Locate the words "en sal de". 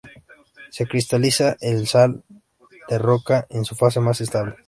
1.61-2.97